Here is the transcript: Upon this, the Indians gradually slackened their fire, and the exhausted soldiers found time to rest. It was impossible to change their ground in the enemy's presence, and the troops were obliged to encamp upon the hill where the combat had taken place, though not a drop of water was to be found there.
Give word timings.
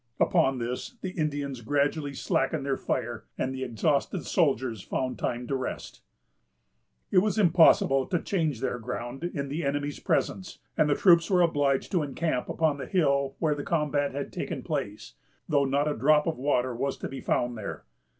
Upon 0.19 0.57
this, 0.57 0.95
the 1.03 1.11
Indians 1.11 1.61
gradually 1.61 2.15
slackened 2.15 2.65
their 2.65 2.75
fire, 2.75 3.25
and 3.37 3.53
the 3.53 3.63
exhausted 3.63 4.25
soldiers 4.25 4.81
found 4.81 5.19
time 5.19 5.45
to 5.45 5.55
rest. 5.55 6.01
It 7.11 7.19
was 7.19 7.37
impossible 7.37 8.07
to 8.07 8.17
change 8.19 8.61
their 8.61 8.79
ground 8.79 9.23
in 9.23 9.47
the 9.47 9.63
enemy's 9.63 9.99
presence, 9.99 10.57
and 10.75 10.89
the 10.89 10.95
troops 10.95 11.29
were 11.29 11.43
obliged 11.43 11.91
to 11.91 12.01
encamp 12.01 12.49
upon 12.49 12.79
the 12.79 12.87
hill 12.87 13.35
where 13.37 13.53
the 13.53 13.61
combat 13.61 14.11
had 14.11 14.33
taken 14.33 14.63
place, 14.63 15.13
though 15.47 15.65
not 15.65 15.87
a 15.87 15.93
drop 15.93 16.25
of 16.25 16.39
water 16.39 16.73
was 16.75 16.97
to 16.97 17.07
be 17.07 17.21
found 17.21 17.55
there. 17.55 17.85